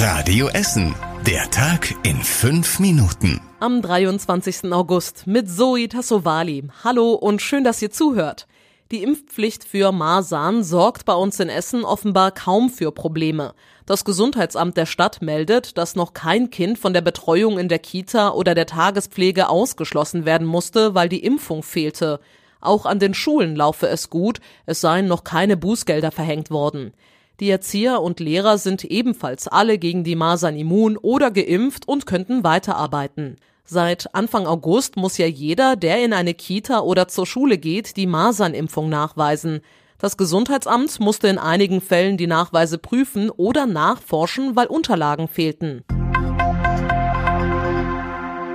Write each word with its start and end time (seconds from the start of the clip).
Radio 0.00 0.46
Essen. 0.50 0.94
Der 1.26 1.50
Tag 1.50 1.92
in 2.04 2.22
fünf 2.22 2.78
Minuten. 2.78 3.40
Am 3.58 3.82
23. 3.82 4.72
August 4.72 5.26
mit 5.26 5.50
Zoe 5.50 5.88
Tassovali. 5.88 6.68
Hallo 6.84 7.14
und 7.14 7.42
schön, 7.42 7.64
dass 7.64 7.82
ihr 7.82 7.90
zuhört. 7.90 8.46
Die 8.92 9.02
Impfpflicht 9.02 9.64
für 9.64 9.90
Masern 9.90 10.62
sorgt 10.62 11.04
bei 11.04 11.14
uns 11.14 11.40
in 11.40 11.48
Essen 11.48 11.84
offenbar 11.84 12.30
kaum 12.30 12.70
für 12.70 12.92
Probleme. 12.92 13.54
Das 13.86 14.04
Gesundheitsamt 14.04 14.76
der 14.76 14.86
Stadt 14.86 15.20
meldet, 15.20 15.76
dass 15.76 15.96
noch 15.96 16.12
kein 16.12 16.50
Kind 16.50 16.78
von 16.78 16.92
der 16.92 17.00
Betreuung 17.00 17.58
in 17.58 17.68
der 17.68 17.80
Kita 17.80 18.30
oder 18.30 18.54
der 18.54 18.66
Tagespflege 18.66 19.48
ausgeschlossen 19.48 20.24
werden 20.24 20.46
musste, 20.46 20.94
weil 20.94 21.08
die 21.08 21.24
Impfung 21.24 21.64
fehlte. 21.64 22.20
Auch 22.60 22.86
an 22.86 23.00
den 23.00 23.14
Schulen 23.14 23.56
laufe 23.56 23.88
es 23.88 24.10
gut, 24.10 24.38
es 24.64 24.80
seien 24.80 25.08
noch 25.08 25.24
keine 25.24 25.56
Bußgelder 25.56 26.12
verhängt 26.12 26.52
worden. 26.52 26.92
Die 27.40 27.50
Erzieher 27.50 28.02
und 28.02 28.18
Lehrer 28.18 28.58
sind 28.58 28.82
ebenfalls 28.82 29.46
alle 29.46 29.78
gegen 29.78 30.02
die 30.02 30.16
Masern 30.16 30.56
immun 30.56 30.96
oder 30.96 31.30
geimpft 31.30 31.86
und 31.86 32.04
könnten 32.04 32.42
weiterarbeiten. 32.42 33.36
Seit 33.64 34.12
Anfang 34.12 34.46
August 34.48 34.96
muss 34.96 35.18
ja 35.18 35.26
jeder, 35.26 35.76
der 35.76 36.04
in 36.04 36.12
eine 36.12 36.34
Kita 36.34 36.80
oder 36.80 37.06
zur 37.06 37.26
Schule 37.26 37.58
geht, 37.58 37.96
die 37.96 38.08
Masernimpfung 38.08 38.88
nachweisen. 38.88 39.60
Das 39.98 40.16
Gesundheitsamt 40.16 40.98
musste 40.98 41.28
in 41.28 41.38
einigen 41.38 41.80
Fällen 41.80 42.16
die 42.16 42.26
Nachweise 42.26 42.76
prüfen 42.76 43.30
oder 43.30 43.66
nachforschen, 43.66 44.56
weil 44.56 44.66
Unterlagen 44.66 45.28
fehlten. 45.28 45.84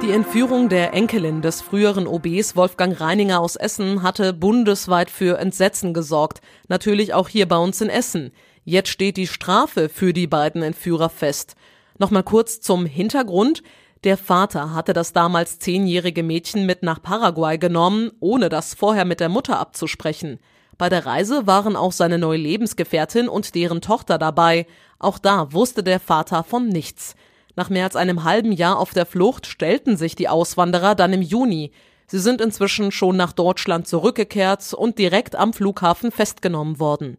Die 0.01 0.11
Entführung 0.11 0.67
der 0.67 0.93
Enkelin 0.93 1.41
des 1.41 1.61
früheren 1.61 2.07
OBs 2.07 2.57
Wolfgang 2.57 2.99
Reininger 2.99 3.39
aus 3.39 3.55
Essen 3.55 4.03
hatte 4.03 4.33
bundesweit 4.33 5.09
für 5.09 5.39
Entsetzen 5.39 5.93
gesorgt, 5.93 6.41
natürlich 6.67 7.13
auch 7.13 7.29
hier 7.29 7.47
bei 7.47 7.55
uns 7.55 7.79
in 7.79 7.87
Essen. 7.87 8.33
Jetzt 8.65 8.89
steht 8.89 9.17
die 9.17 9.27
Strafe 9.27 9.89
für 9.89 10.13
die 10.13 10.27
beiden 10.27 10.63
Entführer 10.63 11.09
fest. 11.09 11.55
Nochmal 11.97 12.23
kurz 12.23 12.61
zum 12.61 12.85
Hintergrund. 12.85 13.61
Der 14.03 14.17
Vater 14.17 14.73
hatte 14.73 14.93
das 14.93 15.11
damals 15.11 15.59
zehnjährige 15.59 16.23
Mädchen 16.23 16.65
mit 16.65 16.81
nach 16.81 17.01
Paraguay 17.01 17.57
genommen, 17.57 18.11
ohne 18.19 18.49
das 18.49 18.73
vorher 18.73 19.05
mit 19.05 19.19
der 19.19 19.29
Mutter 19.29 19.59
abzusprechen. 19.59 20.39
Bei 20.77 20.89
der 20.89 21.05
Reise 21.05 21.45
waren 21.45 21.75
auch 21.75 21.91
seine 21.91 22.17
neue 22.17 22.37
Lebensgefährtin 22.37 23.27
und 23.27 23.53
deren 23.53 23.81
Tochter 23.81 24.17
dabei. 24.17 24.65
Auch 24.97 25.19
da 25.19 25.51
wusste 25.51 25.83
der 25.83 25.99
Vater 25.99 26.43
von 26.43 26.67
nichts. 26.67 27.15
Nach 27.55 27.69
mehr 27.69 27.83
als 27.83 27.95
einem 27.95 28.23
halben 28.23 28.51
Jahr 28.51 28.79
auf 28.79 28.91
der 28.93 29.05
Flucht 29.05 29.45
stellten 29.45 29.97
sich 29.97 30.15
die 30.15 30.29
Auswanderer 30.29 30.95
dann 30.95 31.13
im 31.13 31.21
Juni. 31.21 31.71
Sie 32.07 32.19
sind 32.19 32.41
inzwischen 32.41 32.91
schon 32.91 33.15
nach 33.15 33.33
Deutschland 33.33 33.87
zurückgekehrt 33.87 34.73
und 34.73 34.97
direkt 34.99 35.35
am 35.35 35.53
Flughafen 35.53 36.11
festgenommen 36.11 36.79
worden. 36.79 37.17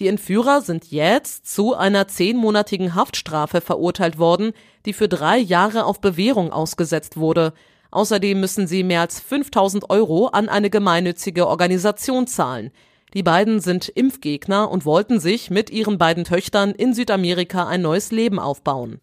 Die 0.00 0.08
Entführer 0.08 0.62
sind 0.62 0.90
jetzt 0.90 1.46
zu 1.46 1.74
einer 1.74 2.08
zehnmonatigen 2.08 2.94
Haftstrafe 2.94 3.60
verurteilt 3.60 4.18
worden, 4.18 4.52
die 4.86 4.94
für 4.94 5.08
drei 5.08 5.36
Jahre 5.36 5.84
auf 5.84 6.00
Bewährung 6.00 6.54
ausgesetzt 6.54 7.18
wurde. 7.18 7.52
Außerdem 7.90 8.40
müssen 8.40 8.66
sie 8.66 8.82
mehr 8.82 9.02
als 9.02 9.20
5000 9.20 9.90
Euro 9.90 10.28
an 10.28 10.48
eine 10.48 10.70
gemeinnützige 10.70 11.46
Organisation 11.46 12.26
zahlen. 12.26 12.70
Die 13.12 13.22
beiden 13.22 13.60
sind 13.60 13.90
Impfgegner 13.90 14.70
und 14.70 14.86
wollten 14.86 15.20
sich 15.20 15.50
mit 15.50 15.68
ihren 15.68 15.98
beiden 15.98 16.24
Töchtern 16.24 16.70
in 16.70 16.94
Südamerika 16.94 17.66
ein 17.66 17.82
neues 17.82 18.10
Leben 18.10 18.38
aufbauen. 18.38 19.02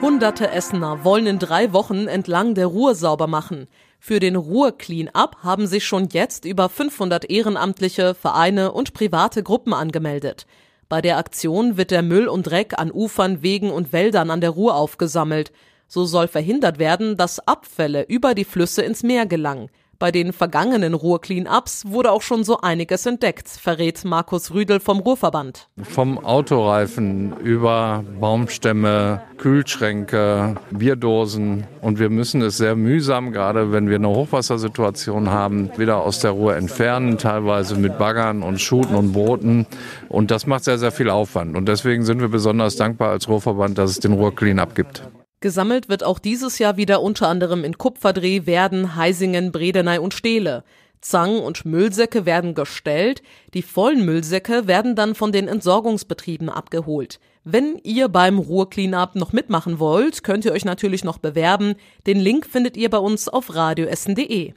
Hunderte 0.00 0.52
Essener 0.52 1.02
wollen 1.02 1.26
in 1.26 1.40
drei 1.40 1.72
Wochen 1.72 2.06
entlang 2.06 2.54
der 2.54 2.66
Ruhr 2.66 2.94
sauber 2.94 3.26
machen. 3.26 3.66
Für 4.06 4.20
den 4.20 4.36
Ruhr 4.36 4.76
Clean 4.76 5.08
Up 5.14 5.38
haben 5.42 5.66
sich 5.66 5.86
schon 5.86 6.10
jetzt 6.12 6.44
über 6.44 6.68
500 6.68 7.30
ehrenamtliche, 7.30 8.12
Vereine 8.12 8.72
und 8.72 8.92
private 8.92 9.42
Gruppen 9.42 9.72
angemeldet. 9.72 10.46
Bei 10.90 11.00
der 11.00 11.16
Aktion 11.16 11.78
wird 11.78 11.90
der 11.90 12.02
Müll 12.02 12.28
und 12.28 12.42
Dreck 12.42 12.78
an 12.78 12.92
Ufern, 12.92 13.42
Wegen 13.42 13.70
und 13.70 13.94
Wäldern 13.94 14.30
an 14.30 14.42
der 14.42 14.50
Ruhr 14.50 14.74
aufgesammelt. 14.74 15.52
So 15.88 16.04
soll 16.04 16.28
verhindert 16.28 16.78
werden, 16.78 17.16
dass 17.16 17.48
Abfälle 17.48 18.02
über 18.02 18.34
die 18.34 18.44
Flüsse 18.44 18.82
ins 18.82 19.02
Meer 19.02 19.24
gelangen. 19.24 19.70
Bei 19.98 20.10
den 20.10 20.32
vergangenen 20.32 20.94
Ruhr-Clean-Ups 20.94 21.84
wurde 21.86 22.10
auch 22.10 22.22
schon 22.22 22.44
so 22.44 22.60
einiges 22.60 23.06
entdeckt, 23.06 23.48
verrät 23.48 24.04
Markus 24.04 24.52
Rüdel 24.52 24.80
vom 24.80 25.00
Ruhrverband. 25.00 25.68
Vom 25.82 26.18
Autoreifen 26.18 27.36
über 27.38 28.04
Baumstämme, 28.20 29.22
Kühlschränke, 29.38 30.56
Bierdosen. 30.70 31.66
Und 31.80 31.98
wir 31.98 32.10
müssen 32.10 32.42
es 32.42 32.56
sehr 32.56 32.76
mühsam, 32.76 33.32
gerade 33.32 33.72
wenn 33.72 33.88
wir 33.88 33.96
eine 33.96 34.08
Hochwassersituation 34.08 35.30
haben, 35.30 35.70
wieder 35.76 35.98
aus 35.98 36.20
der 36.20 36.32
Ruhr 36.32 36.56
entfernen, 36.56 37.18
teilweise 37.18 37.76
mit 37.76 37.98
Baggern 37.98 38.42
und 38.42 38.60
Schuten 38.60 38.94
und 38.94 39.12
Booten. 39.12 39.66
Und 40.08 40.30
das 40.30 40.46
macht 40.46 40.64
sehr, 40.64 40.78
sehr 40.78 40.92
viel 40.92 41.10
Aufwand. 41.10 41.56
Und 41.56 41.68
deswegen 41.68 42.04
sind 42.04 42.20
wir 42.20 42.28
besonders 42.28 42.76
dankbar 42.76 43.10
als 43.10 43.28
Ruhrverband, 43.28 43.78
dass 43.78 43.90
es 43.90 44.00
den 44.00 44.12
Ruhr-Clean-Up 44.12 44.74
gibt. 44.74 45.02
Gesammelt 45.44 45.90
wird 45.90 46.04
auch 46.04 46.18
dieses 46.18 46.58
Jahr 46.58 46.78
wieder 46.78 47.02
unter 47.02 47.28
anderem 47.28 47.64
in 47.64 47.76
Kupferdreh, 47.76 48.46
Werden, 48.46 48.96
Heisingen, 48.96 49.52
Bredeney 49.52 49.98
und 49.98 50.14
Stehle. 50.14 50.64
Zangen 51.02 51.42
und 51.42 51.66
Müllsäcke 51.66 52.24
werden 52.24 52.54
gestellt, 52.54 53.22
die 53.52 53.60
vollen 53.60 54.06
Müllsäcke 54.06 54.66
werden 54.66 54.96
dann 54.96 55.14
von 55.14 55.32
den 55.32 55.46
Entsorgungsbetrieben 55.46 56.48
abgeholt. 56.48 57.20
Wenn 57.44 57.78
ihr 57.82 58.08
beim 58.08 58.38
Ruhr 58.38 58.70
Cleanup 58.70 59.16
noch 59.16 59.34
mitmachen 59.34 59.78
wollt, 59.78 60.24
könnt 60.24 60.46
ihr 60.46 60.52
euch 60.52 60.64
natürlich 60.64 61.04
noch 61.04 61.18
bewerben. 61.18 61.74
Den 62.06 62.20
Link 62.20 62.46
findet 62.46 62.78
ihr 62.78 62.88
bei 62.88 62.96
uns 62.96 63.28
auf 63.28 63.54
radioessen.de. 63.54 64.54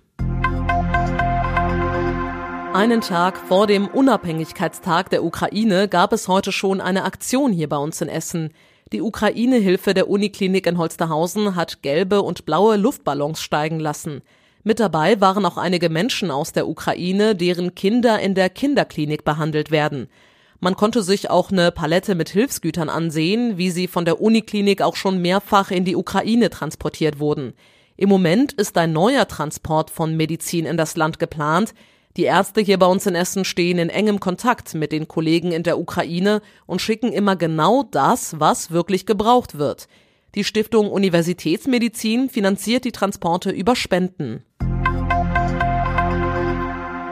Einen 2.74 3.02
Tag 3.02 3.38
vor 3.40 3.68
dem 3.68 3.90
Unabhängigkeitstag 3.90 5.10
der 5.10 5.26
Ukraine 5.26 5.90
gab 5.90 6.14
es 6.14 6.30
heute 6.30 6.54
schon 6.54 6.80
eine 6.80 7.04
Aktion 7.04 7.52
hier 7.52 7.68
bei 7.68 7.78
uns 7.78 8.00
in 8.00 8.08
Essen. 8.08 8.54
Die 8.94 9.02
Ukraine-Hilfe 9.02 9.94
der 9.94 10.10
Uniklinik 10.10 10.66
in 10.66 10.78
Holsterhausen 10.78 11.56
hat 11.56 11.82
gelbe 11.82 12.22
und 12.22 12.46
blaue 12.46 12.78
Luftballons 12.78 13.42
steigen 13.42 13.82
lassen. 13.82 14.22
Mit 14.64 14.80
dabei 14.80 15.20
waren 15.20 15.46
auch 15.46 15.58
einige 15.58 15.90
Menschen 15.90 16.32
aus 16.32 16.54
der 16.54 16.70
Ukraine, 16.70 17.36
deren 17.36 17.76
Kinder 17.76 18.20
in 18.20 18.34
der 18.34 18.50
Kinderklinik 18.50 19.26
behandelt 19.26 19.72
werden. 19.72 20.08
Man 20.62 20.76
konnte 20.76 21.04
sich 21.04 21.30
auch 21.30 21.52
eine 21.52 21.72
Palette 21.72 22.16
mit 22.16 22.30
Hilfsgütern 22.30 22.90
ansehen, 22.90 23.58
wie 23.58 23.72
sie 23.72 23.88
von 23.88 24.06
der 24.06 24.22
Uniklinik 24.22 24.82
auch 24.82 24.96
schon 24.96 25.22
mehrfach 25.22 25.70
in 25.70 25.84
die 25.84 25.96
Ukraine 25.96 26.50
transportiert 26.50 27.20
wurden. 27.20 27.54
Im 27.98 28.08
Moment 28.08 28.54
ist 28.54 28.78
ein 28.78 28.94
neuer 28.94 29.28
Transport 29.28 29.90
von 29.90 30.16
Medizin 30.16 30.66
in 30.66 30.78
das 30.78 30.96
Land 30.96 31.20
geplant, 31.20 31.74
die 32.18 32.24
Ärzte 32.24 32.62
hier 32.62 32.80
bei 32.80 32.88
uns 32.88 33.06
in 33.06 33.14
Essen 33.14 33.46
stehen 33.46 33.78
in 33.78 33.90
engem 33.90 34.20
Kontakt 34.20 34.74
mit 34.74 34.92
den 34.92 35.08
Kollegen 35.08 35.52
in 35.52 35.62
der 35.62 35.80
Ukraine 35.80 36.42
und 36.66 36.82
schicken 36.82 37.14
immer 37.14 37.36
genau 37.36 37.84
das, 37.84 38.40
was 38.40 38.72
wirklich 38.72 39.06
gebraucht 39.06 39.60
wird. 39.60 39.88
Die 40.34 40.44
Stiftung 40.44 40.92
Universitätsmedizin 40.92 42.30
finanziert 42.30 42.86
die 42.86 42.92
Transporte 42.92 43.52
über 43.52 43.76
Spenden. 43.76 44.44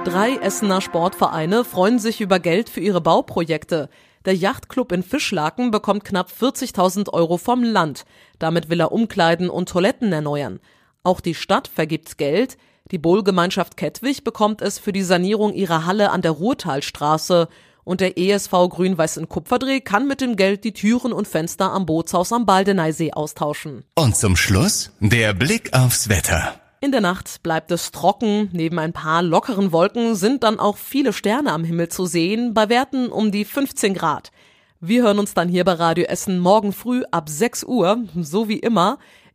Drei 0.06 0.38
Essener 0.42 0.82
Sportvereine 0.82 1.64
freuen 1.64 2.00
sich 2.00 2.20
über 2.20 2.40
Geld 2.40 2.70
für 2.70 2.80
ihre 2.80 3.02
Bauprojekte. 3.02 3.90
Der 4.26 4.36
Yachtclub 4.36 4.92
in 4.92 5.04
Fischlaken 5.04 5.70
bekommt 5.70 6.04
knapp 6.04 6.32
40.000 6.32 7.14
Euro 7.14 7.38
vom 7.38 7.64
Land. 7.64 8.06
Damit 8.40 8.70
will 8.70 8.80
er 8.80 8.92
Umkleiden 8.92 9.50
und 9.52 9.70
Toiletten 9.70 10.12
erneuern. 10.12 10.60
Auch 11.04 11.22
die 11.22 11.36
Stadt 11.36 11.68
vergibt 11.68 12.18
Geld. 12.18 12.58
Die 12.91 13.00
Bohlgemeinschaft 13.00 13.78
Kettwig 13.78 14.23
bekommt 14.23 14.62
es 14.62 14.78
für 14.78 14.91
die 14.91 15.01
Sanierung 15.01 15.53
ihrer 15.53 15.88
Halle 15.88 16.12
an 16.12 16.22
der 16.22 16.31
Ruhrtalstraße 16.31 17.47
und 17.84 18.00
der 18.00 18.19
ESV 18.19 18.51
Grün-Weiß 18.51 19.18
in 19.18 19.28
Kupferdreh 19.28 19.79
kann 19.79 20.07
mit 20.07 20.22
dem 20.22 20.35
Geld 20.35 20.63
die 20.63 20.73
Türen 20.73 21.12
und 21.12 21.28
Fenster 21.28 21.72
am 21.72 21.88
Bootshaus 21.88 22.31
am 22.31 22.45
Baldeneysee 22.45 23.12
austauschen. 23.12 23.85
Und 23.95 24.16
zum 24.16 24.35
Schluss 24.35 24.91
der 25.00 25.34
Blick 25.34 25.74
aufs 25.74 26.09
Wetter. 26.09 26.62
In 26.79 26.91
der 26.91 27.01
Nacht 27.01 27.41
bleibt 27.41 27.72
es 27.72 27.90
trocken, 27.90 28.50
neben 28.51 28.78
ein 28.78 28.94
paar 28.94 29.24
lockeren 29.24 29.72
Wolken 29.72 30.13
sind 30.13 30.44
dann 30.44 30.59
auch 30.59 30.78
viele 30.78 31.12
Sterne 31.12 31.53
am 31.53 31.63
Himmel 31.63 31.90
zu 31.90 32.06
sehen, 32.06 32.53
bei 32.53 32.69
Werten 32.69 33.07
um 33.07 33.31
die 33.31 33.45
15 33.45 33.95
Grad. 33.95 34.31
Wir 34.79 35.01
hören 35.01 35.18
uns 35.18 35.34
dann 35.34 35.50
hier 35.50 35.63
bei 35.63 35.74
Radio 35.74 36.06
Essen 36.06 36.38
morgen 36.38 36.71
früh 36.71 37.01
ab 37.10 37.30
6 37.30 37.63
Uhr, 37.63 38.04
so 38.21 38.48
wie 38.48 38.60
immer. 38.60 39.00